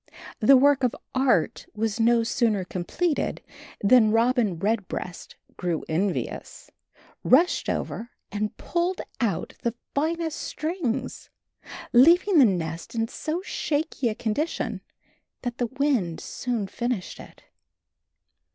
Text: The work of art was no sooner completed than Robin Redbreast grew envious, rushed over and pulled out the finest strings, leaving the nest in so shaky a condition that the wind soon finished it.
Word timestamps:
The 0.39 0.57
work 0.57 0.81
of 0.83 0.95
art 1.13 1.67
was 1.75 1.99
no 1.99 2.23
sooner 2.23 2.63
completed 2.63 3.39
than 3.81 4.09
Robin 4.09 4.57
Redbreast 4.57 5.35
grew 5.57 5.83
envious, 5.87 6.71
rushed 7.23 7.69
over 7.69 8.09
and 8.31 8.57
pulled 8.57 9.01
out 9.19 9.53
the 9.61 9.75
finest 9.93 10.41
strings, 10.41 11.29
leaving 11.93 12.39
the 12.39 12.45
nest 12.45 12.95
in 12.95 13.09
so 13.09 13.43
shaky 13.43 14.09
a 14.09 14.15
condition 14.15 14.81
that 15.43 15.59
the 15.59 15.67
wind 15.67 16.19
soon 16.19 16.65
finished 16.65 17.19
it. 17.19 17.43